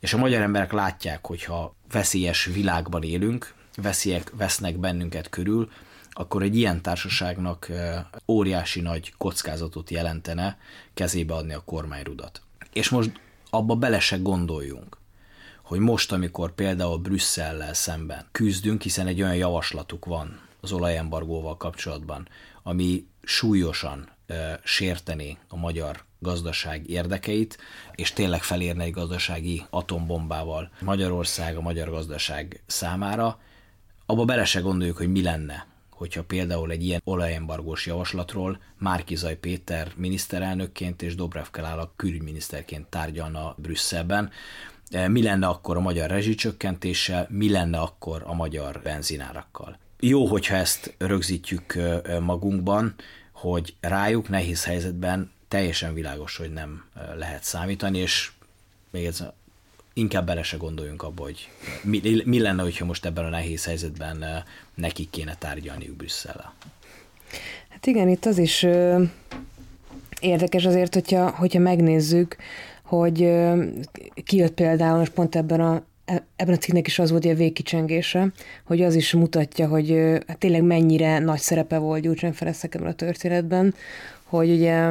És 0.00 0.12
a 0.12 0.18
magyar 0.18 0.42
emberek 0.42 0.72
látják, 0.72 1.26
hogyha 1.26 1.74
veszélyes 1.92 2.44
világban 2.44 3.02
élünk, 3.02 3.54
veszélyek 3.76 4.32
vesznek 4.36 4.78
bennünket 4.78 5.28
körül, 5.28 5.70
akkor 6.10 6.42
egy 6.42 6.56
ilyen 6.56 6.82
társaságnak 6.82 7.70
óriási 8.28 8.80
nagy 8.80 9.12
kockázatot 9.18 9.90
jelentene 9.90 10.58
kezébe 10.94 11.34
adni 11.34 11.52
a 11.52 11.62
kormányrudat. 11.64 12.42
És 12.72 12.88
most 12.88 13.20
abba 13.50 13.74
bele 13.74 14.00
se 14.00 14.16
gondoljunk, 14.16 14.98
hogy 15.62 15.78
most, 15.78 16.12
amikor 16.12 16.54
például 16.54 16.98
Brüsszellel 16.98 17.74
szemben 17.74 18.26
küzdünk, 18.32 18.82
hiszen 18.82 19.06
egy 19.06 19.22
olyan 19.22 19.36
javaslatuk 19.36 20.04
van 20.04 20.40
az 20.60 20.72
olajembargóval 20.72 21.56
kapcsolatban, 21.56 22.28
ami 22.68 23.06
súlyosan 23.22 24.08
sérteni 24.64 25.38
a 25.48 25.56
magyar 25.56 26.04
gazdaság 26.18 26.90
érdekeit, 26.90 27.58
és 27.94 28.12
tényleg 28.12 28.42
felérne 28.42 28.84
egy 28.84 28.92
gazdasági 28.92 29.64
atombombával 29.70 30.70
Magyarország, 30.80 31.56
a 31.56 31.60
magyar 31.60 31.90
gazdaság 31.90 32.62
számára, 32.66 33.40
abba 34.06 34.24
bele 34.24 34.44
se 34.44 34.60
gondoljuk, 34.60 34.96
hogy 34.96 35.10
mi 35.10 35.22
lenne, 35.22 35.66
hogyha 35.90 36.22
például 36.22 36.70
egy 36.70 36.84
ilyen 36.84 37.00
olajembargós 37.04 37.86
javaslatról 37.86 38.60
Márkizaj 38.78 39.36
Péter 39.38 39.92
miniszterelnökként 39.96 41.02
és 41.02 41.14
Dobrev 41.14 41.46
Kelála 41.50 41.92
külügyminiszterként 41.96 42.86
tárgyalna 42.86 43.54
Brüsszelben, 43.56 44.30
mi 45.06 45.22
lenne 45.22 45.46
akkor 45.46 45.76
a 45.76 45.80
magyar 45.80 46.10
rezsicsökkentéssel, 46.10 47.26
mi 47.30 47.50
lenne 47.50 47.78
akkor 47.78 48.22
a 48.26 48.34
magyar 48.34 48.80
benzinárakkal. 48.82 49.78
Jó, 50.00 50.26
hogyha 50.26 50.54
ezt 50.54 50.94
rögzítjük 50.98 51.78
magunkban, 52.20 52.94
hogy 53.32 53.74
rájuk 53.80 54.28
nehéz 54.28 54.64
helyzetben 54.64 55.30
teljesen 55.48 55.94
világos, 55.94 56.36
hogy 56.36 56.52
nem 56.52 56.84
lehet 57.16 57.44
számítani, 57.44 57.98
és 57.98 58.30
még 58.90 59.04
ez 59.04 59.24
inkább 59.92 60.26
bele 60.26 60.42
se 60.42 60.56
gondoljunk 60.56 61.02
abba, 61.02 61.22
hogy 61.22 61.48
mi, 61.82 62.22
mi 62.24 62.40
lenne, 62.40 62.62
hogyha 62.62 62.84
most 62.84 63.04
ebben 63.04 63.24
a 63.24 63.28
nehéz 63.28 63.64
helyzetben 63.64 64.44
nekik 64.74 65.10
kéne 65.10 65.34
tárgyalniuk 65.34 65.96
Brüsszellel. 65.96 66.52
Hát 67.68 67.86
igen, 67.86 68.08
itt 68.08 68.24
az 68.24 68.38
is 68.38 68.66
érdekes 70.20 70.64
azért, 70.64 70.94
hogyha, 70.94 71.30
hogyha 71.30 71.58
megnézzük, 71.58 72.36
hogy 72.82 73.22
ö, 73.22 73.64
kijött 74.24 74.54
például, 74.54 74.98
most 74.98 75.12
pont 75.12 75.36
ebben 75.36 75.60
a 75.60 75.82
ebben 76.36 76.54
a 76.54 76.58
cikknek 76.58 76.86
is 76.86 76.98
az 76.98 77.10
volt 77.10 77.24
a 77.24 77.34
végkicsengése, 77.34 78.32
hogy 78.64 78.82
az 78.82 78.94
is 78.94 79.12
mutatja, 79.12 79.68
hogy 79.68 79.88
hát 80.26 80.38
tényleg 80.38 80.62
mennyire 80.62 81.18
nagy 81.18 81.40
szerepe 81.40 81.78
volt 81.78 82.02
Gyurcsány 82.02 82.32
Ferenc 82.32 82.64
a 82.84 82.92
történetben, 82.92 83.74
hogy 84.24 84.50
ugye 84.50 84.90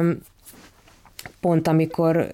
pont 1.40 1.68
amikor 1.68 2.30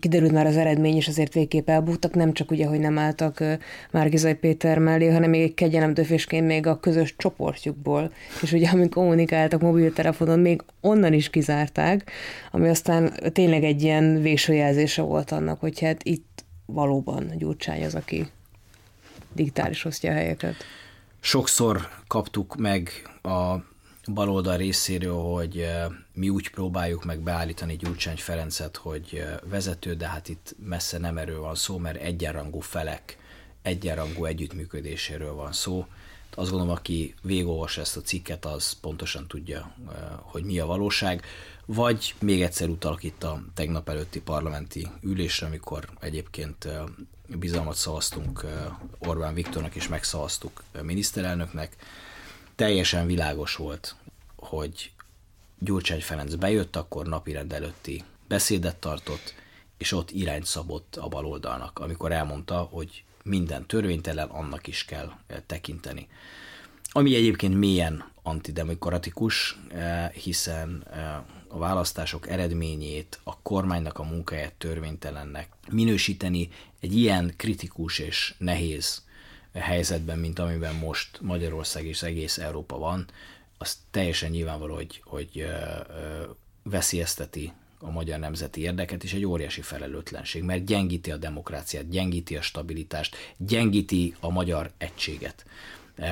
kiderült 0.00 0.32
már 0.32 0.46
az 0.46 0.56
eredmény, 0.56 0.96
és 0.96 1.08
azért 1.08 1.34
végképp 1.34 1.68
elbúgtak, 1.68 2.14
nem 2.14 2.32
csak 2.32 2.50
ugye, 2.50 2.66
hogy 2.66 2.78
nem 2.78 2.98
álltak 2.98 3.44
Márgizai 3.90 4.34
Péter 4.34 4.78
mellé, 4.78 5.08
hanem 5.08 5.30
még 5.30 5.42
egy 5.42 5.54
kegyelemdöfésként 5.54 6.46
még 6.46 6.66
a 6.66 6.80
közös 6.80 7.14
csoportjukból. 7.16 8.12
És 8.42 8.52
ugye, 8.52 8.68
amikor 8.68 9.02
kommunikáltak 9.02 9.60
mobiltelefonon, 9.60 10.38
még 10.38 10.62
onnan 10.80 11.12
is 11.12 11.30
kizárták, 11.30 12.10
ami 12.50 12.68
aztán 12.68 13.12
tényleg 13.32 13.64
egy 13.64 13.82
ilyen 13.82 14.22
vésőjelzése 14.22 15.02
volt 15.02 15.30
annak, 15.30 15.60
hogy 15.60 15.80
hát 15.80 16.02
itt 16.02 16.26
valóban 16.72 17.38
Gyurcsány 17.38 17.84
az, 17.84 17.94
aki 17.94 18.30
digitális 19.32 19.84
osztja 19.84 20.10
a 20.10 20.14
helyeket. 20.14 20.54
Sokszor 21.20 21.88
kaptuk 22.06 22.56
meg 22.56 22.90
a 23.22 23.56
baloldal 24.12 24.56
részéről, 24.56 25.22
hogy 25.22 25.58
eh, 25.58 25.86
mi 26.12 26.28
úgy 26.28 26.50
próbáljuk 26.50 27.04
meg 27.04 27.20
beállítani 27.20 27.76
Gyurcsány 27.76 28.16
Ferencet, 28.16 28.76
hogy 28.76 29.08
eh, 29.12 29.36
vezető, 29.44 29.94
de 29.94 30.08
hát 30.08 30.28
itt 30.28 30.56
messze 30.64 30.98
nem 30.98 31.18
erről 31.18 31.40
van 31.40 31.54
szó, 31.54 31.78
mert 31.78 32.00
egyenrangú 32.00 32.60
felek, 32.60 33.18
egyenrangú 33.62 34.24
együttműködéséről 34.24 35.34
van 35.34 35.52
szó. 35.52 35.86
Azt 36.34 36.50
gondolom, 36.50 36.74
aki 36.74 37.14
végolvas 37.22 37.78
ezt 37.78 37.96
a 37.96 38.00
cikket, 38.00 38.44
az 38.44 38.72
pontosan 38.72 39.26
tudja, 39.26 39.74
eh, 39.88 39.94
hogy 40.20 40.44
mi 40.44 40.58
a 40.58 40.66
valóság. 40.66 41.24
Vagy 41.70 42.14
még 42.20 42.42
egyszer 42.42 42.68
utalak 42.68 43.02
itt 43.02 43.22
a 43.22 43.42
tegnap 43.54 43.88
előtti 43.88 44.20
parlamenti 44.20 44.88
ülésre, 45.00 45.46
amikor 45.46 45.88
egyébként 46.00 46.68
bizalmat 47.26 47.74
szavaztunk 47.74 48.44
Orbán 48.98 49.34
Viktornak, 49.34 49.74
és 49.74 49.88
megszavaztuk 49.88 50.62
miniszterelnöknek, 50.82 51.76
teljesen 52.54 53.06
világos 53.06 53.56
volt, 53.56 53.96
hogy 54.36 54.92
Gyurcsány 55.58 56.00
Ferenc 56.00 56.34
bejött, 56.34 56.76
akkor 56.76 57.06
napirend 57.06 57.52
előtti 57.52 58.04
beszédet 58.28 58.76
tartott, 58.76 59.34
és 59.78 59.92
ott 59.92 60.10
irányt 60.10 60.46
szabott 60.46 60.96
a 60.96 61.08
baloldalnak, 61.08 61.78
amikor 61.78 62.12
elmondta, 62.12 62.56
hogy 62.56 63.04
minden 63.22 63.66
törvénytelen 63.66 64.28
annak 64.28 64.66
is 64.66 64.84
kell 64.84 65.12
tekinteni. 65.46 66.08
Ami 66.90 67.14
egyébként 67.14 67.58
mélyen 67.58 68.10
antidemokratikus, 68.22 69.58
hiszen 70.12 70.86
a 71.48 71.58
választások 71.58 72.28
eredményét, 72.28 73.20
a 73.24 73.38
kormánynak 73.38 73.98
a 73.98 74.02
munkáját 74.02 74.52
törvénytelennek 74.52 75.48
minősíteni 75.70 76.48
egy 76.80 76.96
ilyen 76.96 77.34
kritikus 77.36 77.98
és 77.98 78.34
nehéz 78.38 79.02
helyzetben, 79.52 80.18
mint 80.18 80.38
amiben 80.38 80.74
most 80.74 81.20
Magyarország 81.20 81.86
és 81.86 82.02
egész 82.02 82.38
Európa 82.38 82.78
van, 82.78 83.06
az 83.58 83.76
teljesen 83.90 84.30
nyilvánvaló, 84.30 84.74
hogy, 84.74 85.02
hogy 85.04 85.46
veszélyezteti 86.62 87.52
a 87.78 87.90
magyar 87.90 88.18
nemzeti 88.18 88.60
érdeket, 88.60 89.04
és 89.04 89.12
egy 89.12 89.24
óriási 89.24 89.60
felelőtlenség, 89.60 90.42
mert 90.42 90.64
gyengíti 90.64 91.10
a 91.10 91.16
demokráciát, 91.16 91.88
gyengíti 91.88 92.36
a 92.36 92.42
stabilitást, 92.42 93.16
gyengíti 93.36 94.14
a 94.20 94.30
magyar 94.30 94.70
egységet. 94.78 95.44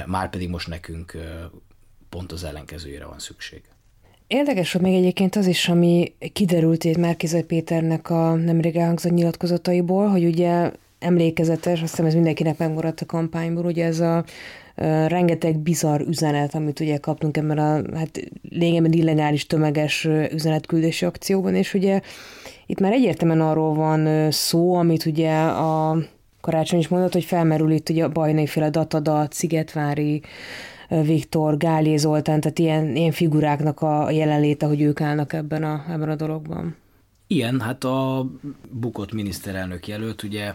Márpedig 0.06 0.48
most 0.48 0.68
nekünk 0.68 1.16
pont 2.08 2.32
az 2.32 2.44
ellenkezőjére 2.44 3.04
van 3.04 3.18
szükség. 3.18 3.62
Érdekes, 4.26 4.72
hogy 4.72 4.80
még 4.80 4.94
egyébként 4.94 5.36
az 5.36 5.46
is, 5.46 5.68
ami 5.68 6.12
kiderült 6.32 6.84
itt 6.84 6.96
Márkizai 6.96 7.42
Péternek 7.42 8.10
a 8.10 8.34
nemrég 8.34 8.76
elhangzott 8.76 9.12
nyilatkozataiból, 9.12 10.08
hogy 10.08 10.24
ugye 10.24 10.70
emlékezetes, 10.98 11.82
azt 11.82 11.90
hiszem 11.90 12.06
ez 12.06 12.14
mindenkinek 12.14 12.58
megmaradt 12.58 13.00
a 13.00 13.06
kampányból, 13.06 13.64
ugye 13.64 13.84
ez 13.84 14.00
a 14.00 14.24
rengeteg 15.06 15.58
bizarr 15.58 16.00
üzenet, 16.00 16.54
amit 16.54 16.80
ugye 16.80 16.96
kaptunk 16.96 17.36
ebben 17.36 17.58
a 17.58 17.96
hát 17.96 18.20
lényegében 18.50 18.92
illegális 18.92 19.46
tömeges 19.46 20.08
üzenetküldési 20.32 21.04
akcióban, 21.04 21.54
és 21.54 21.74
ugye 21.74 22.00
itt 22.66 22.80
már 22.80 22.92
egyértelműen 22.92 23.40
arról 23.40 23.74
van 23.74 24.30
szó, 24.30 24.74
amit 24.74 25.06
ugye 25.06 25.32
a 25.42 25.98
Karácsony 26.40 26.78
is 26.78 26.88
mondott, 26.88 27.12
hogy 27.12 27.24
felmerül 27.24 27.70
itt 27.70 27.88
ugye 27.88 28.04
a 28.04 28.08
bajnai 28.08 28.46
féle 28.46 28.70
datadat, 28.70 29.32
Szigetvári, 29.32 30.22
Viktor, 30.88 31.56
Gálé 31.56 31.96
Zoltán, 31.96 32.40
tehát 32.40 32.58
ilyen, 32.58 32.96
ilyen 32.96 33.12
figuráknak 33.12 33.80
a 33.80 34.10
jelenléte, 34.10 34.66
hogy 34.66 34.80
ők 34.80 35.00
állnak 35.00 35.32
ebben 35.32 35.64
a, 35.64 35.84
ebben 35.88 36.08
a 36.08 36.14
dologban. 36.14 36.76
Ilyen, 37.26 37.60
hát 37.60 37.84
a 37.84 38.26
bukott 38.70 39.12
miniszterelnök 39.12 39.86
jelölt 39.86 40.22
ugye 40.22 40.54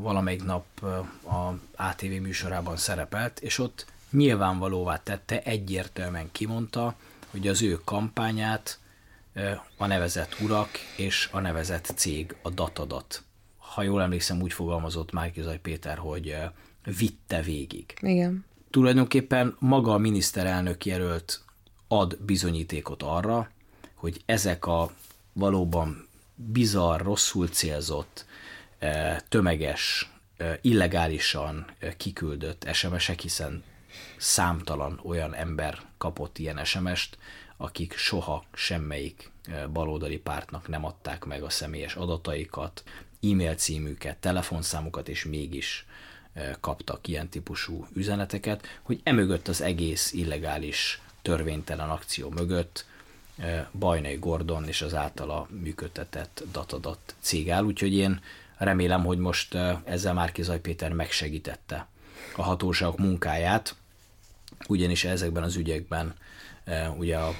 valamelyik 0.00 0.44
nap 0.44 0.64
a 1.24 1.52
ATV 1.76 2.20
műsorában 2.22 2.76
szerepelt, 2.76 3.40
és 3.40 3.58
ott 3.58 3.86
nyilvánvalóvá 4.10 5.00
tette, 5.02 5.42
egyértelműen 5.42 6.28
kimondta, 6.32 6.94
hogy 7.30 7.48
az 7.48 7.62
ő 7.62 7.78
kampányát 7.84 8.78
a 9.76 9.86
nevezett 9.86 10.36
urak 10.40 10.68
és 10.96 11.28
a 11.32 11.40
nevezett 11.40 11.92
cég, 11.96 12.36
a 12.42 12.50
Datadat. 12.50 13.22
Ha 13.56 13.82
jól 13.82 14.02
emlékszem, 14.02 14.42
úgy 14.42 14.52
fogalmazott 14.52 15.12
Márkizaj 15.12 15.58
Péter, 15.58 15.98
hogy 15.98 16.36
vitte 16.98 17.42
végig. 17.42 17.94
Igen. 18.00 18.44
Tulajdonképpen 18.70 19.56
maga 19.58 19.92
a 19.92 19.98
miniszterelnök 19.98 20.84
jelölt 20.84 21.44
ad 21.88 22.18
bizonyítékot 22.20 23.02
arra, 23.02 23.50
hogy 23.94 24.22
ezek 24.26 24.66
a 24.66 24.92
valóban 25.32 26.08
bizarr, 26.34 27.02
rosszul 27.02 27.48
célzott, 27.48 28.26
tömeges, 29.28 30.12
illegálisan 30.60 31.66
kiküldött 31.96 32.68
SMS-ek, 32.72 33.20
hiszen 33.20 33.62
számtalan 34.16 35.00
olyan 35.04 35.34
ember 35.34 35.78
kapott 35.98 36.38
ilyen 36.38 36.64
SMS-t, 36.64 37.18
akik 37.56 37.96
soha 37.96 38.44
semmelyik 38.52 39.30
baloldali 39.72 40.18
pártnak 40.18 40.68
nem 40.68 40.84
adták 40.84 41.24
meg 41.24 41.42
a 41.42 41.50
személyes 41.50 41.94
adataikat, 41.94 42.82
e-mail 43.22 43.54
címüket, 43.54 44.16
telefonszámukat, 44.16 45.08
és 45.08 45.24
mégis 45.24 45.86
kaptak 46.60 47.08
ilyen 47.08 47.28
típusú 47.28 47.86
üzeneteket, 47.94 48.66
hogy 48.82 49.00
emögött 49.02 49.48
az 49.48 49.60
egész 49.60 50.12
illegális 50.12 51.00
törvénytelen 51.22 51.88
akció 51.88 52.30
mögött 52.30 52.86
Bajnai 53.78 54.16
Gordon 54.16 54.68
és 54.68 54.82
az 54.82 54.94
általa 54.94 55.48
működtetett 55.62 56.42
Datadat 56.52 57.14
cég 57.20 57.50
áll, 57.50 57.64
úgyhogy 57.64 57.94
én 57.94 58.20
remélem, 58.56 59.04
hogy 59.04 59.18
most 59.18 59.54
ezzel 59.84 60.14
Márkizaj 60.14 60.60
Péter 60.60 60.92
megsegítette 60.92 61.86
a 62.36 62.42
hatóságok 62.42 62.98
munkáját, 62.98 63.74
ugyanis 64.68 65.04
ezekben 65.04 65.42
az 65.42 65.56
ügyekben 65.56 66.14
ugye 66.96 67.16
a 67.16 67.34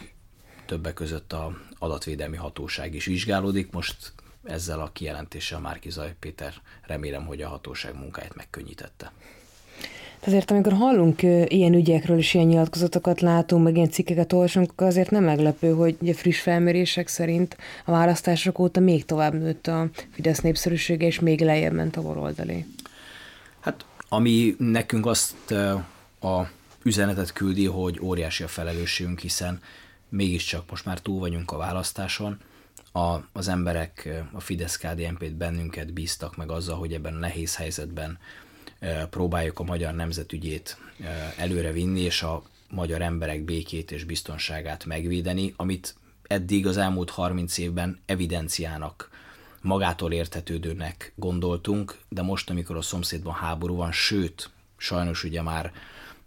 többek 0.66 0.94
között 0.94 1.32
a 1.32 1.58
adatvédelmi 1.78 2.36
hatóság 2.36 2.94
is 2.94 3.04
vizsgálódik, 3.04 3.70
most 3.70 4.12
ezzel 4.48 4.80
a 4.80 4.90
kijelentéssel 4.92 5.60
Márkizaj 5.60 6.14
Péter 6.20 6.54
remélem, 6.86 7.26
hogy 7.26 7.42
a 7.42 7.48
hatóság 7.48 7.94
munkáját 7.94 8.36
megkönnyítette. 8.36 9.12
Azért, 10.26 10.50
amikor 10.50 10.72
hallunk 10.72 11.22
ilyen 11.22 11.74
ügyekről 11.74 12.18
és 12.18 12.34
ilyen 12.34 12.46
nyilatkozatokat 12.46 13.20
látunk, 13.20 13.64
meg 13.64 13.76
ilyen 13.76 13.90
cikkeket 13.90 14.32
olvasunk, 14.32 14.72
azért 14.76 15.10
nem 15.10 15.24
meglepő, 15.24 15.72
hogy 15.72 15.96
ugye 16.00 16.14
friss 16.14 16.40
felmérések 16.40 17.08
szerint 17.08 17.56
a 17.84 17.90
választások 17.90 18.58
óta 18.58 18.80
még 18.80 19.04
tovább 19.04 19.32
nőtt 19.32 19.66
a 19.66 19.88
Fidesz 20.10 20.40
népszerűsége, 20.40 21.06
és 21.06 21.20
még 21.20 21.40
lejjebb 21.40 21.72
ment 21.72 21.96
a 21.96 22.02
baloldali. 22.02 22.66
Hát, 23.60 23.84
ami 24.08 24.54
nekünk 24.58 25.06
azt 25.06 25.50
a 26.20 26.48
üzenetet 26.82 27.32
küldi, 27.32 27.66
hogy 27.66 28.00
óriási 28.02 28.42
a 28.42 28.48
felelősségünk, 28.48 29.18
hiszen 29.18 29.60
mégiscsak 30.08 30.70
most 30.70 30.84
már 30.84 30.98
túl 30.98 31.18
vagyunk 31.18 31.50
a 31.50 31.56
választáson, 31.56 32.38
a, 32.92 33.16
az 33.32 33.48
emberek 33.48 34.08
a 34.32 34.40
fidesz 34.40 34.76
kdnp 34.76 35.24
t 35.24 35.34
bennünket 35.34 35.92
bíztak 35.92 36.36
meg 36.36 36.50
azzal, 36.50 36.78
hogy 36.78 36.92
ebben 36.92 37.14
a 37.14 37.18
nehéz 37.18 37.56
helyzetben 37.56 38.18
próbáljuk 39.10 39.58
a 39.58 39.64
magyar 39.64 39.94
nemzetügyét 39.94 40.78
előre 41.36 41.72
vinni, 41.72 42.00
és 42.00 42.22
a 42.22 42.42
magyar 42.70 43.02
emberek 43.02 43.44
békét 43.44 43.90
és 43.90 44.04
biztonságát 44.04 44.84
megvédeni, 44.84 45.54
amit 45.56 45.94
eddig 46.22 46.66
az 46.66 46.76
elmúlt 46.76 47.10
30 47.10 47.58
évben 47.58 47.98
evidenciának, 48.06 49.10
magától 49.60 50.12
értetődőnek 50.12 51.12
gondoltunk, 51.14 51.98
de 52.08 52.22
most, 52.22 52.50
amikor 52.50 52.76
a 52.76 52.82
szomszédban 52.82 53.34
háború 53.34 53.76
van, 53.76 53.92
sőt, 53.92 54.50
sajnos 54.76 55.24
ugye 55.24 55.42
már 55.42 55.72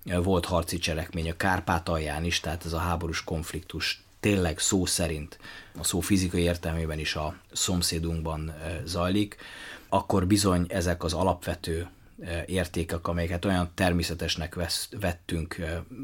volt 0.04 0.46
harci 0.46 0.78
cselekmény 0.78 1.30
a 1.30 1.38
Kárpátalján 1.38 2.24
is, 2.24 2.40
tehát 2.40 2.66
ez 2.66 2.74
a 2.74 2.78
háborús 2.78 3.24
konfliktus 3.24 4.04
tényleg 4.22 4.60
szó 4.60 4.86
szerint, 4.86 5.40
a 5.78 5.84
szó 5.84 6.00
fizikai 6.00 6.42
értelmében 6.42 7.00
is 7.00 7.16
a 7.16 7.36
szomszédunkban 7.52 8.54
zajlik, 8.86 9.36
akkor 9.90 10.28
bizony 10.28 10.66
ezek 10.70 11.04
az 11.04 11.14
alapvető 11.14 11.90
értékek, 12.46 13.08
amelyeket 13.08 13.46
olyan 13.46 13.72
természetesnek 13.74 14.56
vesz, 14.56 14.90
vettünk, 15.00 15.56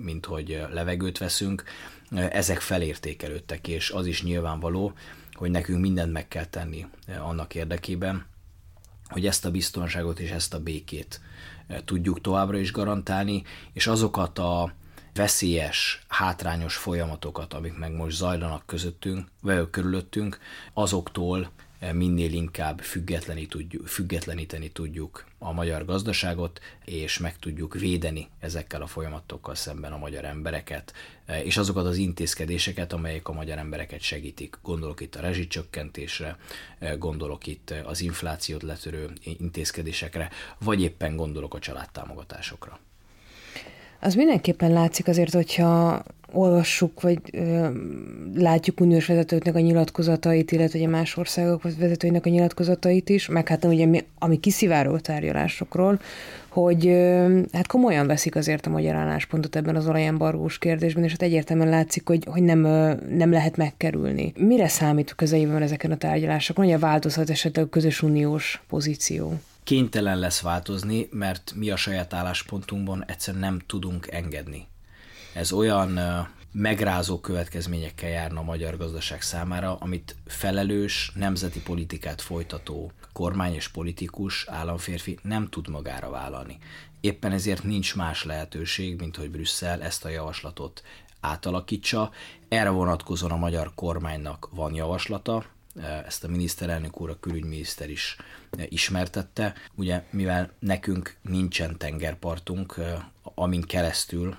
mint 0.04 0.26
hogy 0.26 0.66
levegőt 0.72 1.18
veszünk, 1.18 1.64
ezek 2.12 2.60
felértékelődtek, 2.60 3.68
és 3.68 3.90
az 3.90 4.06
is 4.06 4.24
nyilvánvaló, 4.24 4.94
hogy 5.34 5.52
nekünk 5.52 5.82
mindent 5.82 6.12
meg 6.12 6.28
kell 6.28 6.46
tenni 6.46 6.86
annak 7.20 7.56
érdekében, 7.56 8.26
hogy 9.08 9.26
ezt 9.26 9.46
a 9.46 9.52
biztonságot 9.52 10.20
és 10.20 10.30
ezt 10.30 10.54
a 10.54 10.60
békét 10.60 11.22
tudjuk 11.86 12.22
továbbra 12.22 12.58
is 12.58 12.72
garantálni, 12.72 13.44
és 13.74 13.88
azokat 13.88 14.40
a 14.40 14.74
veszélyes, 15.18 16.02
hátrányos 16.08 16.76
folyamatokat, 16.76 17.54
amik 17.54 17.78
meg 17.78 17.92
most 17.92 18.18
zajlanak 18.18 18.66
közöttünk, 18.66 19.28
vagy 19.42 19.70
körülöttünk, 19.70 20.40
azoktól 20.74 21.52
minél 21.92 22.34
inkább 22.34 22.82
tudjuk, 23.50 23.88
függetleníteni 23.88 24.70
tudjuk 24.70 25.26
a 25.38 25.52
magyar 25.52 25.86
gazdaságot, 25.86 26.60
és 26.86 27.18
meg 27.18 27.40
tudjuk 27.40 27.74
védeni 27.74 28.28
ezekkel 28.40 28.82
a 28.82 28.88
folyamatokkal 28.88 29.56
szemben 29.56 29.92
a 29.92 29.98
magyar 29.98 30.26
embereket, 30.26 30.94
és 31.44 31.58
azokat 31.58 31.86
az 31.86 31.98
intézkedéseket, 31.98 32.94
amelyek 32.94 33.28
a 33.28 33.34
magyar 33.34 33.58
embereket 33.58 34.02
segítik. 34.02 34.58
Gondolok 34.62 35.02
itt 35.02 35.16
a 35.16 35.22
rezsicsökkentésre, 35.22 36.38
gondolok 36.98 37.48
itt 37.48 37.74
az 37.86 38.02
inflációt 38.02 38.64
letörő 38.64 39.14
intézkedésekre, 39.22 40.30
vagy 40.60 40.82
éppen 40.82 41.16
gondolok 41.16 41.54
a 41.54 41.60
családtámogatásokra. 41.60 42.80
Az 44.00 44.16
mindenképpen 44.16 44.72
látszik 44.72 45.08
azért, 45.08 45.34
hogyha 45.34 46.04
olvassuk, 46.32 47.02
vagy 47.02 47.20
ö, 47.32 47.68
látjuk 48.36 48.80
uniós 48.80 49.06
vezetőknek 49.06 49.56
a 49.56 49.60
nyilatkozatait, 49.60 50.52
illetve 50.52 50.80
ugye 50.80 50.88
más 50.88 51.18
országok 51.18 51.64
vezetőinek 51.64 52.26
a 52.26 52.30
nyilatkozatait 52.30 53.10
is, 53.10 53.28
meg 53.28 53.48
hát 53.48 53.66
ugye 53.66 53.86
mi, 53.86 54.04
ami 54.20 54.40
kisziváró 54.40 54.98
tárgyalásokról, 54.98 56.00
hogy 56.48 56.88
ö, 56.88 57.40
hát 57.52 57.68
komolyan 57.68 58.08
veszik 58.08 58.36
azért 58.36 58.66
a 58.66 58.70
magyar 58.70 58.96
álláspontot 58.96 59.56
ebben 59.56 59.76
az 59.76 59.88
olajembargós 59.88 60.58
kérdésben, 60.58 61.04
és 61.04 61.12
hát 61.12 61.22
egyértelműen 61.22 61.70
látszik, 61.70 62.08
hogy, 62.08 62.26
hogy 62.30 62.44
nem, 62.44 62.64
ö, 62.64 62.94
nem 63.10 63.32
lehet 63.32 63.58
megkerülni. 63.58 64.34
Mire 64.38 64.68
számít 64.68 65.16
közeljövőben 65.16 65.62
ezeken 65.62 65.92
a 65.92 65.98
tárgyalásokon, 65.98 66.66
hogy 66.66 66.74
a 66.74 66.80
változhat 66.80 67.30
esetleg 67.30 67.66
a 67.66 67.70
közös 67.70 68.02
uniós 68.02 68.62
pozíció? 68.70 69.34
Kénytelen 69.68 70.20
lesz 70.20 70.42
változni, 70.42 71.08
mert 71.12 71.54
mi 71.56 71.70
a 71.70 71.76
saját 71.76 72.14
álláspontunkban 72.14 73.06
egyszerűen 73.06 73.44
nem 73.44 73.62
tudunk 73.66 74.08
engedni 74.08 74.68
ez 75.38 75.52
olyan 75.52 76.00
megrázó 76.52 77.20
következményekkel 77.20 78.10
járna 78.10 78.40
a 78.40 78.44
magyar 78.44 78.78
gazdaság 78.78 79.22
számára, 79.22 79.76
amit 79.76 80.16
felelős 80.26 81.12
nemzeti 81.16 81.62
politikát 81.62 82.22
folytató 82.22 82.92
kormány 83.14 83.54
és 83.54 83.68
politikus, 83.68 84.48
államférfi 84.48 85.20
nem 85.22 85.50
tud 85.50 85.70
magára 85.70 86.10
vállalni. 86.10 86.58
Éppen 87.02 87.32
ezért 87.32 87.64
nincs 87.64 87.96
más 87.96 88.24
lehetőség, 88.24 89.00
mint 89.00 89.16
hogy 89.16 89.32
Brüsszel 89.32 89.82
ezt 89.82 90.06
a 90.06 90.10
javaslatot 90.10 90.84
átalakítsa. 91.20 92.12
Erre 92.48 92.70
vonatkozóan 92.70 93.32
a 93.32 93.38
magyar 93.38 93.72
kormánynak 93.76 94.50
van 94.52 94.74
javaslata, 94.74 95.46
ezt 96.06 96.24
a 96.24 96.28
miniszterelnök 96.28 97.02
úr, 97.02 97.10
a 97.10 97.20
külügyminiszter 97.20 97.90
is 97.90 98.16
ismertette. 98.70 99.54
Ugye, 99.76 100.04
mivel 100.10 100.52
nekünk 100.60 101.16
nincsen 101.22 101.78
tengerpartunk, 101.78 102.76
amin 103.24 103.62
keresztül 103.62 104.36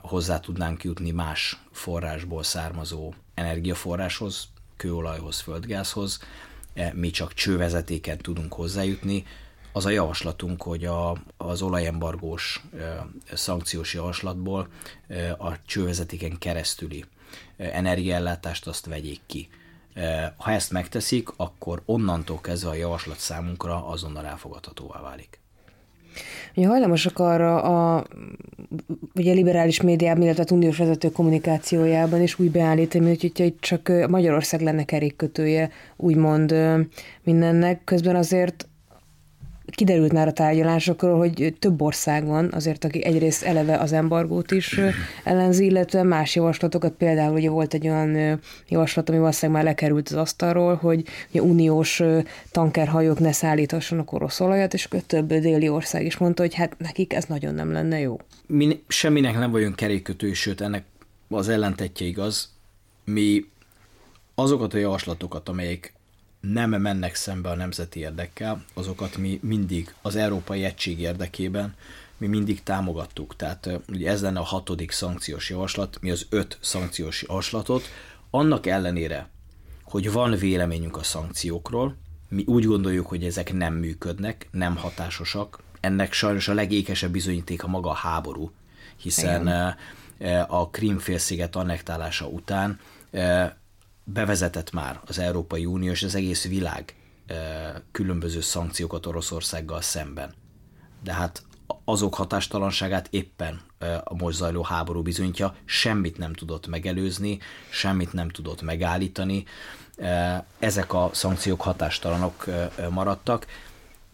hozzá 0.00 0.40
tudnánk 0.40 0.84
jutni 0.84 1.10
más 1.10 1.62
forrásból 1.72 2.42
származó 2.42 3.14
energiaforráshoz, 3.34 4.48
kőolajhoz, 4.76 5.40
földgázhoz, 5.40 6.18
mi 6.92 7.10
csak 7.10 7.34
csővezetéken 7.34 8.18
tudunk 8.18 8.52
hozzájutni. 8.52 9.24
Az 9.72 9.86
a 9.86 9.90
javaslatunk, 9.90 10.62
hogy 10.62 10.84
a, 10.84 11.16
az 11.36 11.62
olajembargós 11.62 12.64
szankciós 13.32 13.94
javaslatból 13.94 14.68
a 15.38 15.64
csővezetéken 15.66 16.38
keresztüli 16.38 17.04
energiaellátást 17.56 18.66
azt 18.66 18.86
vegyék 18.86 19.20
ki. 19.26 19.48
Ha 20.36 20.50
ezt 20.50 20.70
megteszik, 20.70 21.28
akkor 21.36 21.82
onnantól 21.84 22.40
kezdve 22.40 22.70
a 22.70 22.74
javaslat 22.74 23.18
számunkra 23.18 23.86
azonnal 23.86 24.26
elfogadhatóvá 24.26 25.00
válik. 25.00 25.40
Ugye 26.54 26.66
hajlamosak 26.66 27.18
arra 27.18 27.62
a 27.62 28.06
ugye 29.14 29.32
liberális 29.32 29.80
médiában, 29.80 30.22
illetve 30.22 30.44
a 30.48 30.54
uniós 30.54 30.76
vezető 30.76 31.10
kommunikációjában 31.10 32.22
is 32.22 32.38
úgy 32.38 32.50
beállítani, 32.50 33.06
hogy 33.06 33.20
hogyha 33.20 33.44
itt 33.44 33.60
csak 33.60 33.92
Magyarország 34.08 34.60
lenne 34.60 34.84
kerékkötője, 34.84 35.70
úgymond 35.96 36.54
mindennek. 37.22 37.84
Közben 37.84 38.16
azért 38.16 38.68
kiderült 39.70 40.12
már 40.12 40.26
a 40.26 40.32
tárgyalásokról, 40.32 41.18
hogy 41.18 41.54
több 41.58 41.82
ország 41.82 42.26
van 42.26 42.48
azért, 42.52 42.84
aki 42.84 43.04
egyrészt 43.04 43.42
eleve 43.42 43.76
az 43.76 43.92
embargót 43.92 44.50
is 44.50 44.80
ellenzi, 45.24 45.64
illetve 45.64 46.02
más 46.02 46.34
javaslatokat, 46.34 46.92
például 46.92 47.34
ugye 47.34 47.50
volt 47.50 47.74
egy 47.74 47.88
olyan 47.88 48.40
javaslat, 48.68 49.08
ami 49.08 49.18
valószínűleg 49.18 49.62
már 49.62 49.70
lekerült 49.70 50.08
az 50.08 50.14
asztalról, 50.14 50.74
hogy 50.74 51.04
ugye 51.30 51.42
uniós 51.42 52.02
tankerhajók 52.50 53.18
ne 53.18 53.32
szállítassanak 53.32 54.12
orosz 54.12 54.40
olajat, 54.40 54.74
és 54.74 54.88
több 55.06 55.32
déli 55.32 55.68
ország 55.68 56.04
is 56.04 56.16
mondta, 56.16 56.42
hogy 56.42 56.54
hát 56.54 56.78
nekik 56.78 57.12
ez 57.12 57.24
nagyon 57.24 57.54
nem 57.54 57.72
lenne 57.72 57.98
jó. 57.98 58.20
Mi 58.46 58.82
semminek 58.88 59.38
nem 59.38 59.50
vagyunk 59.50 59.76
kerékkötő, 59.76 60.32
sőt 60.32 60.60
ennek 60.60 60.84
az 61.28 61.48
ellentetje 61.48 62.06
igaz. 62.06 62.52
Mi 63.04 63.44
azokat 64.34 64.74
a 64.74 64.78
javaslatokat, 64.78 65.48
amelyek 65.48 65.92
nem 66.40 66.70
mennek 66.70 67.14
szembe 67.14 67.48
a 67.48 67.54
nemzeti 67.54 68.00
érdekkel, 68.00 68.64
azokat 68.74 69.16
mi 69.16 69.38
mindig 69.42 69.94
az 70.02 70.16
európai 70.16 70.64
egység 70.64 71.00
érdekében 71.00 71.74
mi 72.16 72.26
mindig 72.26 72.62
támogattuk. 72.62 73.36
Tehát 73.36 73.70
ugye 73.88 74.10
ez 74.10 74.22
lenne 74.22 74.38
a 74.38 74.44
hatodik 74.44 74.90
szankciós 74.90 75.50
javaslat, 75.50 75.98
mi 76.00 76.10
az 76.10 76.26
öt 76.30 76.58
szankciós 76.60 77.22
javaslatot, 77.22 77.84
annak 78.30 78.66
ellenére, 78.66 79.28
hogy 79.84 80.12
van 80.12 80.36
véleményünk 80.36 80.96
a 80.96 81.02
szankciókról, 81.02 81.96
mi 82.28 82.44
úgy 82.46 82.64
gondoljuk, 82.64 83.06
hogy 83.06 83.24
ezek 83.24 83.52
nem 83.52 83.74
működnek, 83.74 84.48
nem 84.50 84.76
hatásosak. 84.76 85.58
Ennek 85.80 86.12
sajnos 86.12 86.48
a 86.48 86.54
legékesebb 86.54 87.10
bizonyíték 87.10 87.62
a 87.62 87.66
maga 87.66 87.90
a 87.90 87.94
háború, 87.94 88.50
hiszen 88.96 89.42
Igen. 90.18 90.42
a 90.48 90.70
Krímfélsziget 90.70 91.56
annektálása 91.56 92.26
után 92.26 92.80
bevezetett 94.12 94.72
már 94.72 95.00
az 95.06 95.18
Európai 95.18 95.66
Unió 95.66 95.90
és 95.90 96.02
az 96.02 96.14
egész 96.14 96.48
világ 96.48 96.94
különböző 97.92 98.40
szankciókat 98.40 99.06
Oroszországgal 99.06 99.80
szemben. 99.80 100.34
de 101.02 101.12
hát 101.12 101.42
azok 101.84 102.14
hatástalanságát 102.14 103.06
éppen 103.10 103.60
a 104.04 104.14
most 104.14 104.36
zajló 104.36 104.62
háború 104.62 105.02
bizonyítja, 105.02 105.54
semmit 105.64 106.18
nem 106.18 106.32
tudott 106.32 106.66
megelőzni, 106.66 107.38
semmit 107.68 108.12
nem 108.12 108.28
tudott 108.28 108.62
megállítani, 108.62 109.44
ezek 110.58 110.92
a 110.92 111.10
szankciók 111.12 111.60
hatástalanok 111.60 112.44
maradtak, 112.90 113.46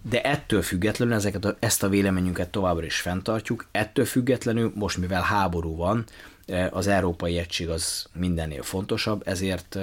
de 0.03 0.23
ettől 0.23 0.63
függetlenül 0.63 1.15
ezeket 1.15 1.57
ezt 1.59 1.83
a 1.83 1.89
véleményünket 1.89 2.51
továbbra 2.51 2.85
is 2.85 3.01
fenntartjuk, 3.01 3.67
ettől 3.71 4.05
függetlenül 4.05 4.73
most 4.75 4.97
mivel 4.97 5.23
háború 5.23 5.77
van, 5.77 6.05
az 6.71 6.87
európai 6.87 7.39
egység 7.39 7.69
az 7.69 8.07
mindennél 8.15 8.63
fontosabb, 8.63 9.23
ezért 9.27 9.79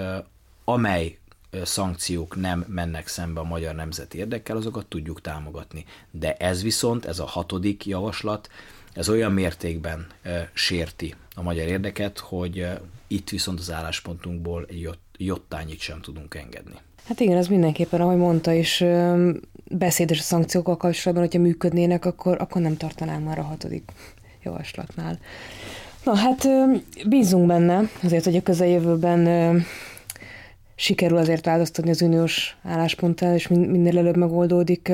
amely 0.63 1.17
szankciók 1.63 2.35
nem 2.35 2.65
mennek 2.67 3.07
szembe 3.07 3.39
a 3.39 3.43
magyar 3.43 3.75
nemzeti 3.75 4.17
érdekkel, 4.17 4.57
azokat 4.57 4.85
tudjuk 4.85 5.21
támogatni. 5.21 5.85
De 6.11 6.33
ez 6.33 6.63
viszont, 6.63 7.05
ez 7.05 7.19
a 7.19 7.25
hatodik 7.25 7.85
javaslat, 7.85 8.49
ez 8.93 9.09
olyan 9.09 9.31
mértékben 9.31 10.07
sérti 10.53 11.15
a 11.35 11.41
magyar 11.41 11.67
érdeket, 11.67 12.19
hogy 12.19 12.67
itt 13.07 13.29
viszont 13.29 13.59
az 13.59 13.71
álláspontunkból 13.71 14.65
egy 14.69 14.89
jottányit 15.17 15.79
sem 15.79 16.01
tudunk 16.01 16.35
engedni. 16.35 16.75
Hát 17.07 17.19
igen, 17.19 17.37
ez 17.37 17.47
mindenképpen, 17.47 18.01
ahogy 18.01 18.17
mondta 18.17 18.51
is, 18.51 18.83
beszédes 19.63 20.19
a 20.19 20.21
szankciókkal 20.21 20.77
kapcsolatban, 20.77 21.25
hogyha 21.27 21.41
működnének, 21.41 22.05
akkor, 22.05 22.41
akkor 22.41 22.61
nem 22.61 22.77
tartanánk 22.77 23.25
már 23.25 23.39
a 23.39 23.43
hatodik 23.43 23.91
javaslatnál. 24.43 25.19
Na 26.03 26.15
hát 26.15 26.47
bízunk 27.07 27.47
benne, 27.47 27.89
azért, 28.03 28.23
hogy 28.23 28.35
a 28.35 28.41
közeljövőben 28.41 29.63
sikerül 30.75 31.17
azért 31.17 31.45
változtatni 31.45 31.91
az 31.91 32.01
uniós 32.01 32.57
állásponttal, 32.63 33.33
és 33.33 33.47
minél 33.47 33.97
előbb 33.97 34.17
megoldódik 34.17 34.89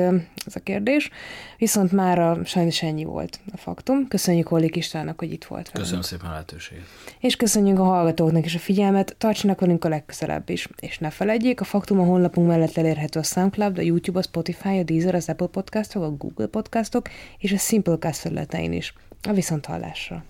ez 0.46 0.54
a 0.54 0.60
kérdés. 0.62 1.10
Viszont 1.58 1.92
már 1.92 2.38
sajnos 2.44 2.82
ennyi 2.82 3.04
volt 3.04 3.40
a 3.52 3.56
faktum. 3.56 4.08
Köszönjük 4.08 4.48
Hollik 4.48 4.76
Istvánnak, 4.76 5.18
hogy 5.18 5.32
itt 5.32 5.44
volt 5.44 5.70
velünk. 5.70 5.82
Köszönöm 5.82 6.02
szépen 6.02 6.26
a 6.26 6.30
lehetőséget. 6.30 6.84
És 7.20 7.36
köszönjük 7.36 7.78
a 7.78 7.84
hallgatóknak 7.84 8.44
is 8.44 8.54
a 8.54 8.58
figyelmet, 8.58 9.14
tartsanak 9.18 9.60
velünk 9.60 9.84
a 9.84 9.88
legközelebb 9.88 10.50
is. 10.50 10.68
És 10.80 10.98
ne 10.98 11.10
felejtjék, 11.10 11.60
a 11.60 11.64
Faktum 11.64 12.00
a 12.00 12.04
honlapunk 12.04 12.48
mellett 12.48 12.76
elérhető 12.76 13.18
a 13.18 13.22
SoundCloud, 13.22 13.78
a 13.78 13.82
YouTube, 13.82 14.18
a 14.18 14.22
Spotify, 14.22 14.78
a 14.78 14.82
Deezer, 14.82 15.14
az 15.14 15.28
Apple 15.28 15.46
Podcastok, 15.46 16.02
a 16.02 16.10
Google 16.10 16.46
Podcastok 16.46 17.08
és 17.38 17.52
a 17.52 17.58
Simplecast 17.58 18.18
felületein 18.18 18.72
is. 18.72 18.94
A 19.22 19.32
viszonthallásra. 19.32 20.24